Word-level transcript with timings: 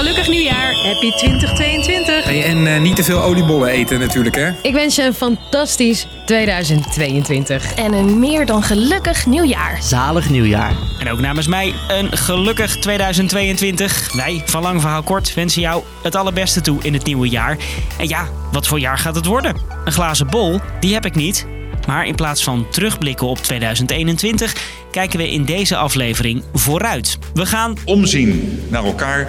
gelukkig 0.00 0.28
nieuwjaar. 0.28 0.74
Happy 0.74 1.10
2022. 1.10 2.24
Hey, 2.24 2.44
en 2.44 2.66
eh, 2.66 2.80
niet 2.80 2.96
te 2.96 3.04
veel 3.04 3.22
oliebollen 3.22 3.68
eten 3.68 3.98
natuurlijk, 3.98 4.34
hè? 4.34 4.50
Ik 4.62 4.72
wens 4.72 4.94
je 4.94 5.02
een 5.02 5.14
fantastisch 5.14 6.06
2022. 6.26 7.74
En 7.74 7.92
een 7.92 8.18
meer 8.18 8.46
dan 8.46 8.62
gelukkig 8.62 9.26
nieuwjaar. 9.26 9.82
Zalig 9.82 10.30
nieuwjaar. 10.30 10.72
En 10.98 11.10
ook 11.10 11.20
namens 11.20 11.46
mij 11.46 11.74
een 11.88 12.16
gelukkig 12.16 12.76
2022. 12.76 14.12
Wij 14.12 14.42
van 14.44 14.62
Lang 14.62 14.80
Verhaal 14.80 15.02
Kort 15.02 15.34
wensen 15.34 15.60
jou 15.60 15.82
het 16.02 16.14
allerbeste 16.14 16.60
toe 16.60 16.78
in 16.82 16.92
het 16.92 17.04
nieuwe 17.04 17.28
jaar. 17.28 17.56
En 17.98 18.08
ja, 18.08 18.28
wat 18.52 18.66
voor 18.66 18.80
jaar 18.80 18.98
gaat 18.98 19.14
het 19.14 19.26
worden? 19.26 19.56
Een 19.84 19.92
glazen 19.92 20.26
bol, 20.26 20.60
die 20.80 20.94
heb 20.94 21.06
ik 21.06 21.14
niet. 21.14 21.46
Maar 21.86 22.06
in 22.06 22.14
plaats 22.14 22.44
van 22.44 22.66
terugblikken 22.70 23.26
op 23.26 23.38
2021, 23.38 24.56
kijken 24.90 25.18
we 25.18 25.30
in 25.30 25.44
deze 25.44 25.76
aflevering 25.76 26.42
vooruit. 26.54 27.18
We 27.34 27.46
gaan 27.46 27.76
omzien 27.84 28.62
naar 28.68 28.84
elkaar 28.84 29.28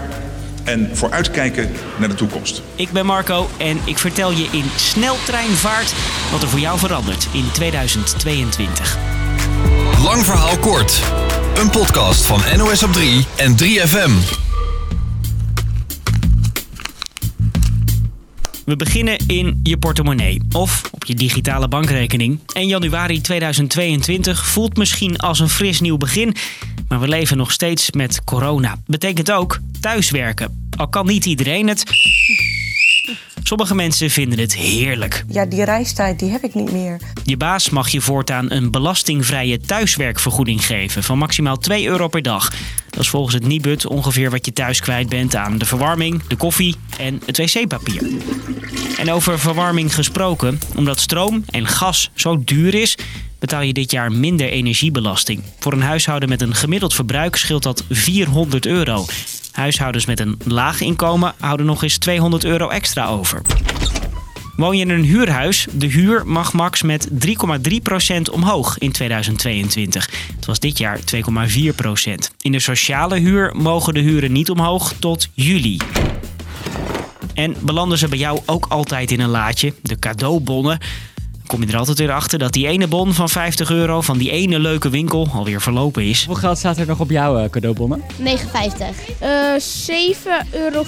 en 0.63 0.89
vooruitkijken 0.93 1.71
naar 1.99 2.09
de 2.09 2.15
toekomst. 2.15 2.61
Ik 2.75 2.91
ben 2.91 3.05
Marco 3.05 3.49
en 3.57 3.79
ik 3.85 3.97
vertel 3.97 4.31
je 4.31 4.47
in 4.51 4.65
sneltreinvaart 4.75 5.93
wat 6.31 6.41
er 6.41 6.47
voor 6.47 6.59
jou 6.59 6.79
verandert 6.79 7.27
in 7.31 7.45
2022. 7.53 8.97
Lang 10.03 10.25
verhaal 10.25 10.57
kort. 10.57 11.01
Een 11.55 11.69
podcast 11.69 12.25
van 12.25 12.41
NOS 12.57 12.83
op 12.83 12.93
3 12.93 13.25
en 13.35 13.55
3FM. 13.63 14.39
We 18.65 18.75
beginnen 18.75 19.17
in 19.27 19.59
je 19.63 19.77
portemonnee 19.77 20.41
of 20.51 20.81
op 20.91 21.05
je 21.05 21.15
digitale 21.15 21.67
bankrekening. 21.67 22.39
En 22.53 22.67
januari 22.67 23.21
2022 23.21 24.45
voelt 24.45 24.77
misschien 24.77 25.17
als 25.17 25.39
een 25.39 25.49
fris 25.49 25.79
nieuw 25.79 25.97
begin, 25.97 26.35
maar 26.91 26.99
we 26.99 27.07
leven 27.07 27.37
nog 27.37 27.51
steeds 27.51 27.91
met 27.91 28.23
corona. 28.23 28.75
Betekent 28.85 29.31
ook 29.31 29.59
thuiswerken. 29.79 30.69
Al 30.77 30.87
kan 30.87 31.05
niet 31.05 31.25
iedereen 31.25 31.67
het. 31.67 31.83
Sommige 33.43 33.75
mensen 33.75 34.09
vinden 34.09 34.39
het 34.39 34.55
heerlijk. 34.55 35.23
Ja, 35.27 35.45
die 35.45 35.63
reistijd 35.63 36.19
die 36.19 36.29
heb 36.29 36.43
ik 36.43 36.53
niet 36.53 36.71
meer. 36.71 36.99
Je 37.23 37.37
baas 37.37 37.69
mag 37.69 37.89
je 37.89 38.01
voortaan 38.01 38.51
een 38.51 38.71
belastingvrije 38.71 39.59
thuiswerkvergoeding 39.59 40.65
geven 40.65 41.03
van 41.03 41.17
maximaal 41.17 41.57
2 41.57 41.87
euro 41.87 42.07
per 42.07 42.21
dag. 42.21 42.51
Dat 42.89 42.99
is 42.99 43.09
volgens 43.09 43.33
het 43.33 43.47
Nibud 43.47 43.85
ongeveer 43.85 44.29
wat 44.29 44.45
je 44.45 44.53
thuis 44.53 44.79
kwijt 44.79 45.09
bent 45.09 45.35
aan 45.35 45.57
de 45.57 45.65
verwarming, 45.65 46.23
de 46.27 46.35
koffie 46.35 46.75
en 46.97 47.21
het 47.25 47.37
wc-papier. 47.37 48.09
En 48.97 49.11
over 49.11 49.39
verwarming 49.39 49.95
gesproken, 49.95 50.59
omdat 50.75 50.99
stroom 50.99 51.43
en 51.49 51.67
gas 51.67 52.11
zo 52.13 52.43
duur 52.43 52.73
is, 52.75 52.97
betaal 53.39 53.61
je 53.61 53.73
dit 53.73 53.91
jaar 53.91 54.11
minder 54.11 54.49
energiebelasting. 54.49 55.43
Voor 55.59 55.73
een 55.73 55.81
huishouden 55.81 56.29
met 56.29 56.41
een 56.41 56.55
gemiddeld 56.55 56.93
verbruik 56.93 57.35
scheelt 57.35 57.63
dat 57.63 57.83
400 57.89 58.65
euro. 58.65 59.05
Huishoudens 59.51 60.05
met 60.05 60.19
een 60.19 60.39
laag 60.45 60.81
inkomen 60.81 61.33
houden 61.39 61.65
nog 61.65 61.83
eens 61.83 61.97
200 61.97 62.43
euro 62.43 62.69
extra 62.69 63.07
over. 63.07 63.41
Woon 64.55 64.77
je 64.77 64.83
in 64.83 64.89
een 64.89 65.03
huurhuis? 65.03 65.67
De 65.71 65.87
huur 65.87 66.27
mag 66.27 66.53
max 66.53 66.81
met 66.81 67.09
3,3% 67.27 67.35
omhoog 68.31 68.77
in 68.77 68.91
2022. 68.91 70.09
Het 70.35 70.45
was 70.45 70.59
dit 70.59 70.77
jaar 70.77 70.99
2,4%. 70.99 71.03
In 72.41 72.51
de 72.51 72.59
sociale 72.59 73.19
huur 73.19 73.55
mogen 73.55 73.93
de 73.93 73.99
huren 73.99 74.31
niet 74.31 74.49
omhoog 74.49 74.93
tot 74.99 75.27
juli. 75.33 75.77
En 77.33 77.55
belanden 77.61 77.97
ze 77.97 78.07
bij 78.07 78.17
jou 78.17 78.39
ook 78.45 78.65
altijd 78.69 79.11
in 79.11 79.19
een 79.19 79.29
laadje, 79.29 79.73
de 79.81 79.99
cadeaubonnen 79.99 80.79
kom 81.51 81.61
je 81.61 81.67
er 81.67 81.77
altijd 81.77 81.99
weer 81.99 82.11
achter 82.11 82.39
dat 82.39 82.53
die 82.53 82.67
ene 82.67 82.87
bon 82.87 83.13
van 83.13 83.29
50 83.29 83.69
euro 83.69 84.01
van 84.01 84.17
die 84.17 84.31
ene 84.31 84.59
leuke 84.59 84.89
winkel 84.89 85.27
alweer 85.33 85.61
verlopen 85.61 86.03
is. 86.03 86.25
Hoeveel 86.25 86.43
geld 86.43 86.57
staat 86.57 86.77
er 86.77 86.87
nog 86.87 86.99
op 86.99 87.09
jouw 87.09 87.43
uh, 87.43 87.49
cadeaubonnen? 87.49 88.01
9,50. 88.01 88.05
Uh, 88.23 88.37
7,50 90.47 90.51
euro. 90.51 90.85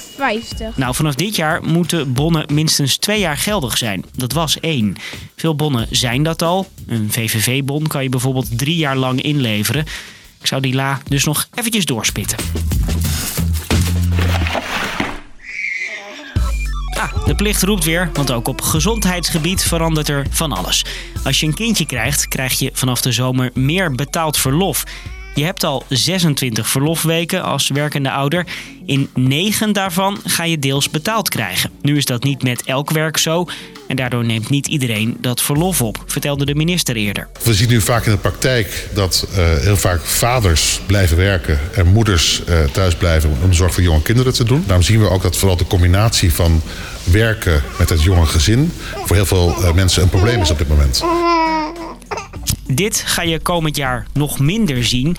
Nou, 0.76 0.96
vanaf 0.96 1.16
dit 1.16 1.36
jaar 1.36 1.64
moeten 1.64 2.14
bonnen 2.14 2.46
minstens 2.54 2.98
twee 2.98 3.20
jaar 3.20 3.38
geldig 3.38 3.78
zijn. 3.78 4.06
Dat 4.16 4.34
was 4.34 4.60
één. 4.60 4.96
Veel 5.36 5.56
bonnen 5.56 5.88
zijn 5.90 6.24
dat 6.24 6.42
al. 6.42 6.68
Een 6.88 7.12
VVV-bon 7.12 7.88
kan 7.88 8.04
je 8.04 8.10
bijvoorbeeld 8.10 8.58
drie 8.58 8.78
jaar 8.78 8.98
lang 8.98 9.22
inleveren. 9.22 9.86
Ik 10.40 10.48
zou 10.48 10.62
die 10.62 10.74
la 10.74 11.00
dus 11.08 11.24
nog 11.24 11.48
eventjes 11.54 11.86
doorspitten. 11.86 12.38
De 17.26 17.36
plicht 17.36 17.64
roept 17.64 17.84
weer, 17.84 18.10
want 18.14 18.32
ook 18.32 18.48
op 18.48 18.62
gezondheidsgebied 18.62 19.64
verandert 19.64 20.10
er 20.10 20.26
van 20.30 20.52
alles. 20.52 20.86
Als 21.24 21.40
je 21.40 21.46
een 21.46 21.54
kindje 21.54 21.86
krijgt, 21.86 22.28
krijg 22.28 22.60
je 22.60 22.70
vanaf 22.74 23.02
de 23.02 23.12
zomer 23.12 23.52
meer 23.54 23.92
betaald 23.92 24.38
verlof. 24.38 24.84
Je 25.36 25.44
hebt 25.44 25.64
al 25.64 25.86
26 25.90 26.70
verlofweken 26.70 27.44
als 27.44 27.70
werkende 27.70 28.12
ouder. 28.12 28.46
In 28.86 29.10
9 29.14 29.74
daarvan 29.74 30.20
ga 30.26 30.44
je 30.44 30.60
deels 30.60 30.90
betaald 30.90 31.30
krijgen. 31.30 31.70
Nu 31.82 31.98
is 31.98 32.06
dat 32.06 32.24
niet 32.24 32.44
met 32.44 32.64
elk 32.64 32.92
werk 32.92 33.18
zo. 33.18 33.46
En 33.88 33.96
daardoor 33.96 34.26
neemt 34.26 34.50
niet 34.50 34.68
iedereen 34.68 35.18
dat 35.22 35.42
verlof 35.42 35.82
op, 35.82 36.04
vertelde 36.06 36.46
de 36.46 36.56
minister 36.56 36.96
eerder. 36.96 37.28
We 37.44 37.54
zien 37.54 37.70
nu 37.70 37.82
vaak 37.82 38.06
in 38.06 38.12
de 38.12 38.18
praktijk 38.18 38.88
dat 38.94 39.28
uh, 39.30 39.36
heel 39.58 39.78
vaak 39.78 40.02
vaders 40.02 40.80
blijven 40.86 41.18
werken 41.18 41.60
en 41.74 41.88
moeders 41.88 42.42
uh, 42.50 42.64
thuis 42.72 42.96
blijven 42.96 43.38
om 43.44 43.50
de 43.50 43.56
zorg 43.56 43.74
voor 43.74 43.84
jonge 43.84 44.02
kinderen 44.02 44.34
te 44.34 44.44
doen. 44.44 44.64
Daarom 44.66 44.86
zien 44.86 45.00
we 45.00 45.10
ook 45.10 45.22
dat 45.22 45.38
vooral 45.38 45.58
de 45.58 45.68
combinatie 45.68 46.34
van 46.34 46.62
werken 47.04 47.64
met 47.80 47.90
het 47.90 48.04
jonge 48.04 48.26
gezin 48.26 48.72
voor 49.06 49.16
heel 49.16 49.26
veel 49.26 49.56
uh, 49.60 49.74
mensen 49.74 50.04
een 50.04 50.10
probleem 50.10 50.42
is 50.42 50.52
op 50.52 50.58
dit 50.58 50.68
moment. 50.68 51.04
Dit 52.68 53.04
ga 53.06 53.22
je 53.22 53.40
komend 53.40 53.76
jaar 53.76 54.08
nog 54.14 54.40
minder 54.40 54.86
zien. 54.86 55.18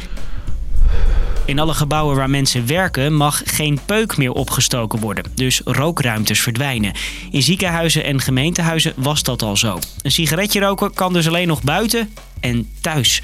In 1.47 1.59
alle 1.59 1.75
gebouwen 1.75 2.17
waar 2.17 2.31
mensen 2.31 2.67
werken 2.67 3.15
mag 3.15 3.43
geen 3.45 3.79
peuk 3.87 4.17
meer 4.17 4.33
opgestoken 4.33 4.99
worden. 4.99 5.25
Dus 5.35 5.61
rookruimtes 5.65 6.41
verdwijnen. 6.41 6.93
In 7.31 7.43
ziekenhuizen 7.43 8.05
en 8.05 8.21
gemeentehuizen 8.21 8.93
was 8.97 9.23
dat 9.23 9.43
al 9.43 9.57
zo. 9.57 9.79
Een 10.03 10.13
sigaretje 10.13 10.61
roken 10.61 10.95
kan 10.95 11.13
dus 11.13 11.29
alleen 11.29 11.49
nog 11.49 11.63
buiten 11.63 12.11
en 12.41 12.69
thuis. 12.81 13.23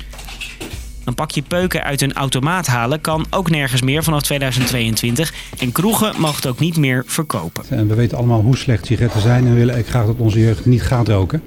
Een 1.05 1.15
pakje 1.15 1.43
peuken 1.43 1.83
uit 1.83 2.01
een 2.03 2.13
automaat 2.13 2.67
halen 2.67 3.01
kan 3.01 3.27
ook 3.31 3.51
nergens 3.51 3.83
meer 3.83 4.05
vanaf 4.05 4.23
2022. 4.23 5.33
En 5.59 5.73
kroegen 5.73 6.21
mogen 6.21 6.37
het 6.37 6.47
ook 6.47 6.59
niet 6.59 6.77
meer 6.77 7.03
verkopen. 7.07 7.65
En 7.69 7.89
we 7.89 7.95
weten 7.95 8.19
allemaal 8.19 8.41
hoe 8.41 8.57
slecht 8.57 8.87
sigaretten 8.87 9.21
zijn 9.21 9.47
en 9.47 9.55
willen 9.55 9.85
graag 9.85 10.07
dat 10.07 10.17
onze 10.17 10.41
jeugd 10.41 10.67
niet 10.67 10.83
gaat 10.83 11.09
roken. 11.09 11.43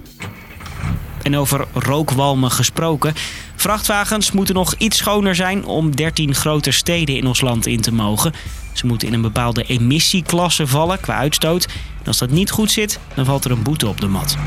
En 1.23 1.37
over 1.37 1.65
rookwalmen 1.73 2.51
gesproken. 2.51 3.13
Vrachtwagens 3.55 4.31
moeten 4.31 4.55
nog 4.55 4.73
iets 4.77 4.97
schoner 4.97 5.35
zijn 5.35 5.65
om 5.65 5.95
13 5.95 6.35
grote 6.35 6.71
steden 6.71 7.15
in 7.15 7.27
ons 7.27 7.41
land 7.41 7.65
in 7.65 7.81
te 7.81 7.93
mogen. 7.93 8.33
Ze 8.73 8.85
moeten 8.85 9.07
in 9.07 9.13
een 9.13 9.21
bepaalde 9.21 9.63
emissieklasse 9.63 10.67
vallen 10.67 10.99
qua 10.99 11.15
uitstoot. 11.15 11.65
En 11.99 12.05
als 12.05 12.17
dat 12.17 12.29
niet 12.29 12.51
goed 12.51 12.71
zit, 12.71 12.99
dan 13.13 13.25
valt 13.25 13.45
er 13.45 13.51
een 13.51 13.63
boete 13.63 13.87
op 13.87 14.01
de 14.01 14.07
mat. 14.07 14.37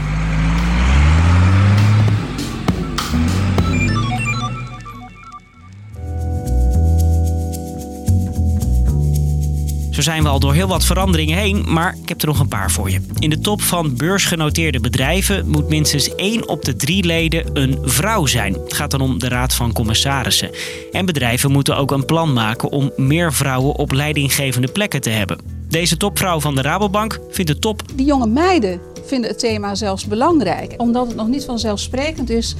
Zo 9.96 10.02
zijn 10.02 10.22
we 10.22 10.28
al 10.28 10.40
door 10.40 10.54
heel 10.54 10.68
wat 10.68 10.84
veranderingen 10.84 11.38
heen, 11.38 11.64
maar 11.68 11.96
ik 12.02 12.08
heb 12.08 12.20
er 12.20 12.26
nog 12.26 12.40
een 12.40 12.48
paar 12.48 12.70
voor 12.70 12.90
je. 12.90 13.00
In 13.18 13.30
de 13.30 13.38
top 13.38 13.62
van 13.62 13.96
beursgenoteerde 13.96 14.80
bedrijven 14.80 15.48
moet 15.48 15.68
minstens 15.68 16.14
één 16.14 16.48
op 16.48 16.64
de 16.64 16.76
drie 16.76 17.04
leden 17.04 17.50
een 17.52 17.78
vrouw 17.82 18.26
zijn. 18.26 18.52
Het 18.52 18.74
gaat 18.74 18.90
dan 18.90 19.00
om 19.00 19.18
de 19.18 19.28
Raad 19.28 19.54
van 19.54 19.72
Commissarissen. 19.72 20.50
En 20.92 21.06
bedrijven 21.06 21.50
moeten 21.50 21.76
ook 21.76 21.90
een 21.90 22.04
plan 22.04 22.32
maken 22.32 22.70
om 22.70 22.92
meer 22.96 23.32
vrouwen 23.32 23.74
op 23.74 23.92
leidinggevende 23.92 24.72
plekken 24.72 25.00
te 25.00 25.10
hebben. 25.10 25.38
Deze 25.68 25.96
topvrouw 25.96 26.40
van 26.40 26.54
de 26.54 26.62
Rabobank 26.62 27.18
vindt 27.30 27.50
het 27.50 27.60
top. 27.60 27.82
Die 27.94 28.06
jonge 28.06 28.26
meiden 28.26 28.80
vinden 29.06 29.30
het 29.30 29.38
thema 29.38 29.74
zelfs 29.74 30.06
belangrijk, 30.06 30.74
omdat 30.76 31.06
het 31.06 31.16
nog 31.16 31.28
niet 31.28 31.44
vanzelfsprekend 31.44 32.30
is 32.30 32.54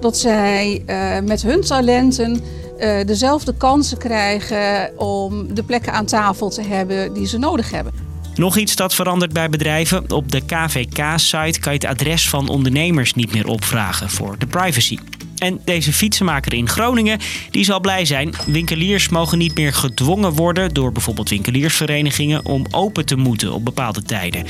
dat 0.00 0.18
zij 0.18 0.82
uh, 0.86 1.28
met 1.28 1.42
hun 1.42 1.60
talenten 1.60 2.40
uh, 2.82 3.04
dezelfde 3.04 3.54
kansen 3.54 3.98
krijgen 3.98 4.98
om 4.98 5.54
de 5.54 5.62
plekken 5.62 5.92
aan 5.92 6.06
tafel 6.06 6.50
te 6.50 6.62
hebben 6.62 7.14
die 7.14 7.26
ze 7.26 7.38
nodig 7.38 7.70
hebben. 7.70 7.92
Nog 8.34 8.56
iets 8.56 8.76
dat 8.76 8.94
verandert 8.94 9.32
bij 9.32 9.48
bedrijven. 9.48 10.10
Op 10.10 10.32
de 10.32 10.40
KVK-site 10.40 11.60
kan 11.60 11.72
je 11.72 11.78
het 11.78 11.84
adres 11.84 12.28
van 12.28 12.48
ondernemers 12.48 13.14
niet 13.14 13.32
meer 13.32 13.46
opvragen 13.46 14.10
voor 14.10 14.38
de 14.38 14.46
privacy. 14.46 14.98
En 15.38 15.60
deze 15.64 15.92
fietsenmaker 15.92 16.54
in 16.54 16.68
Groningen 16.68 17.18
die 17.50 17.64
zal 17.64 17.80
blij 17.80 18.04
zijn. 18.04 18.34
Winkeliers 18.46 19.08
mogen 19.08 19.38
niet 19.38 19.54
meer 19.54 19.72
gedwongen 19.72 20.32
worden 20.32 20.74
door 20.74 20.92
bijvoorbeeld 20.92 21.28
winkeliersverenigingen 21.28 22.44
om 22.44 22.66
open 22.70 23.06
te 23.06 23.16
moeten 23.16 23.52
op 23.52 23.64
bepaalde 23.64 24.02
tijden. 24.02 24.46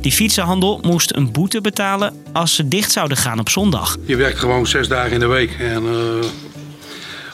Die 0.00 0.12
fietsenhandel 0.12 0.80
moest 0.82 1.16
een 1.16 1.32
boete 1.32 1.60
betalen 1.60 2.14
als 2.32 2.54
ze 2.54 2.68
dicht 2.68 2.92
zouden 2.92 3.16
gaan 3.16 3.38
op 3.38 3.48
zondag. 3.48 3.96
Je 4.04 4.16
werkt 4.16 4.38
gewoon 4.38 4.66
zes 4.66 4.88
dagen 4.88 5.12
in 5.12 5.20
de 5.20 5.26
week 5.26 5.56
en 5.58 5.82
uh, 5.82 6.24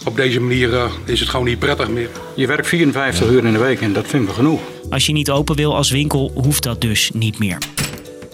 op 0.04 0.16
deze 0.16 0.40
manier 0.40 0.72
uh, 0.72 0.84
is 1.04 1.20
het 1.20 1.28
gewoon 1.28 1.46
niet 1.46 1.58
prettig 1.58 1.88
meer. 1.88 2.08
Je 2.34 2.46
werkt 2.46 2.66
54 2.66 3.30
uur 3.30 3.44
in 3.44 3.52
de 3.52 3.58
week 3.58 3.80
en 3.80 3.92
dat 3.92 4.06
vinden 4.06 4.28
we 4.28 4.34
genoeg. 4.34 4.60
Als 4.90 5.06
je 5.06 5.12
niet 5.12 5.30
open 5.30 5.56
wil 5.56 5.76
als 5.76 5.90
winkel, 5.90 6.30
hoeft 6.34 6.62
dat 6.62 6.80
dus 6.80 7.10
niet 7.14 7.38
meer. 7.38 7.58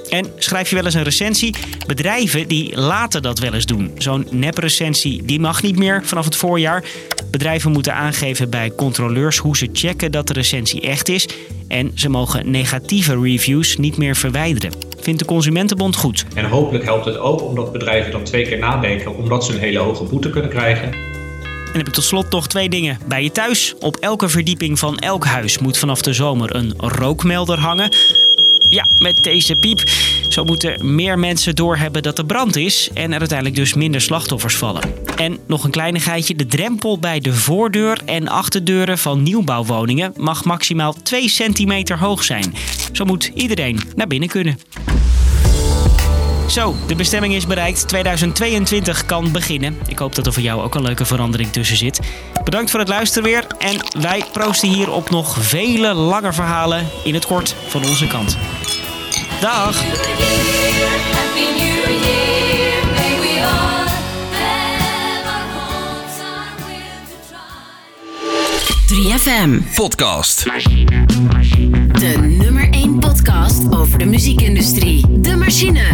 En 0.08 0.26
schrijf 0.38 0.68
je 0.68 0.74
wel 0.74 0.84
eens 0.84 0.94
een 0.94 1.02
recensie? 1.02 1.54
Bedrijven 1.86 2.48
die 2.48 2.76
laten 2.76 3.22
dat 3.22 3.38
wel 3.38 3.52
eens 3.54 3.66
doen. 3.66 3.90
Zo'n 3.98 4.26
neprecensie 4.30 5.22
die 5.24 5.40
mag 5.40 5.62
niet 5.62 5.78
meer 5.78 6.00
vanaf 6.04 6.24
het 6.24 6.36
voorjaar. 6.36 6.84
Bedrijven 7.30 7.72
moeten 7.72 7.94
aangeven 7.94 8.50
bij 8.50 8.72
controleurs 8.76 9.38
hoe 9.38 9.56
ze 9.56 9.68
checken 9.72 10.12
dat 10.12 10.26
de 10.26 10.32
recensie 10.32 10.80
echt 10.80 11.08
is. 11.08 11.28
En 11.68 11.90
ze 11.94 12.08
mogen 12.08 12.50
negatieve 12.50 13.20
reviews 13.20 13.76
niet 13.76 13.96
meer 13.96 14.16
verwijderen. 14.16 14.72
Vindt 15.00 15.18
de 15.18 15.26
Consumentenbond 15.26 15.96
goed. 15.96 16.24
En 16.34 16.44
hopelijk 16.44 16.84
helpt 16.84 17.04
het 17.04 17.18
ook 17.18 17.42
omdat 17.42 17.72
bedrijven 17.72 18.12
dan 18.12 18.24
twee 18.24 18.46
keer 18.46 18.58
nadenken, 18.58 19.16
omdat 19.16 19.44
ze 19.44 19.52
een 19.52 19.58
hele 19.58 19.78
hoge 19.78 20.04
boete 20.04 20.30
kunnen 20.30 20.50
krijgen. 20.50 21.13
En 21.74 21.80
heb 21.80 21.88
ik 21.88 21.94
tot 21.94 22.04
slot 22.04 22.30
nog 22.30 22.46
twee 22.46 22.68
dingen. 22.68 22.98
Bij 23.06 23.22
je 23.22 23.32
thuis, 23.32 23.74
op 23.80 23.96
elke 23.96 24.28
verdieping 24.28 24.78
van 24.78 24.98
elk 24.98 25.24
huis 25.24 25.58
moet 25.58 25.78
vanaf 25.78 26.02
de 26.02 26.12
zomer 26.12 26.54
een 26.54 26.74
rookmelder 26.76 27.58
hangen. 27.58 27.96
Ja, 28.68 28.86
met 28.98 29.22
deze 29.22 29.56
piep. 29.56 29.82
Zo 30.28 30.44
moeten 30.44 30.94
meer 30.94 31.18
mensen 31.18 31.54
doorhebben 31.54 32.02
dat 32.02 32.18
er 32.18 32.24
brand 32.24 32.56
is 32.56 32.90
en 32.92 33.12
er 33.12 33.18
uiteindelijk 33.18 33.58
dus 33.58 33.74
minder 33.74 34.00
slachtoffers 34.00 34.56
vallen. 34.56 34.82
En 35.16 35.38
nog 35.46 35.64
een 35.64 35.70
kleinigheidje. 35.70 36.34
De 36.34 36.46
drempel 36.46 36.98
bij 36.98 37.20
de 37.20 37.32
voordeur 37.32 38.00
en 38.04 38.28
achterdeuren 38.28 38.98
van 38.98 39.22
nieuwbouwwoningen 39.22 40.12
mag 40.16 40.44
maximaal 40.44 40.94
2 41.02 41.28
centimeter 41.28 41.98
hoog 41.98 42.24
zijn. 42.24 42.54
Zo 42.92 43.04
moet 43.04 43.30
iedereen 43.34 43.80
naar 43.96 44.06
binnen 44.06 44.28
kunnen. 44.28 44.58
Zo, 46.48 46.74
de 46.86 46.94
bestemming 46.94 47.34
is 47.34 47.46
bereikt. 47.46 47.88
2022 47.88 49.06
kan 49.06 49.32
beginnen. 49.32 49.78
Ik 49.86 49.98
hoop 49.98 50.14
dat 50.14 50.26
er 50.26 50.32
voor 50.32 50.42
jou 50.42 50.62
ook 50.62 50.74
een 50.74 50.82
leuke 50.82 51.04
verandering 51.04 51.52
tussen 51.52 51.76
zit. 51.76 52.00
Bedankt 52.44 52.70
voor 52.70 52.80
het 52.80 52.88
luisteren 52.88 53.28
weer. 53.28 53.46
En 53.58 53.76
wij 54.00 54.24
proosten 54.32 54.68
hier 54.68 54.90
op 54.90 55.10
nog 55.10 55.36
vele 55.40 55.94
lange 55.94 56.32
verhalen 56.32 56.86
in 57.04 57.14
het 57.14 57.26
kort 57.26 57.54
van 57.68 57.84
onze 57.84 58.06
kant. 58.06 58.36
Dag! 59.40 59.82
3FM 68.94 69.74
Podcast. 69.74 70.44
De 71.92 72.16
nummer 72.38 72.68
1 72.70 72.98
podcast 72.98 73.62
over 73.70 73.98
de 73.98 74.04
muziekindustrie. 74.04 75.20
De 75.20 75.36
Machine. 75.36 75.93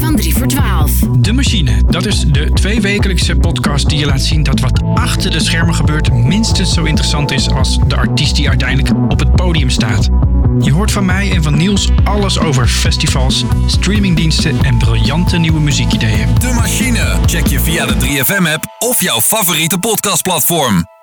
Van 0.00 0.16
de 0.16 0.16
makers 0.16 0.16
van 0.16 0.16
3 0.16 0.36
voor 0.36 0.46
12. 0.46 0.90
De 1.18 1.32
Machine. 1.32 1.82
Dat 1.86 2.06
is 2.06 2.20
de 2.20 2.50
tweewekelijkse 2.52 3.36
podcast 3.36 3.88
die 3.88 3.98
je 3.98 4.06
laat 4.06 4.22
zien 4.22 4.42
dat 4.42 4.60
wat 4.60 4.82
achter 4.94 5.30
de 5.30 5.40
schermen 5.40 5.74
gebeurt 5.74 6.12
minstens 6.12 6.72
zo 6.72 6.84
interessant 6.84 7.30
is 7.30 7.50
als 7.50 7.78
de 7.86 7.96
artiest 7.96 8.36
die 8.36 8.48
uiteindelijk 8.48 8.94
op 9.10 9.18
het 9.18 9.34
podium 9.34 9.70
staat. 9.70 10.08
Je 10.60 10.72
hoort 10.72 10.90
van 10.90 11.04
mij 11.04 11.32
en 11.32 11.42
van 11.42 11.56
Niels 11.56 11.88
alles 12.04 12.38
over 12.38 12.66
festivals, 12.66 13.44
streamingdiensten 13.66 14.62
en 14.62 14.78
briljante 14.78 15.38
nieuwe 15.38 15.60
muziekideeën. 15.60 16.28
De 16.38 16.52
Machine. 16.52 17.16
Check 17.26 17.46
je 17.46 17.60
via 17.60 17.86
de 17.86 17.94
3FM 17.94 18.52
app 18.52 18.64
of 18.78 19.02
jouw 19.02 19.20
favoriete 19.20 19.78
podcastplatform. 19.78 20.95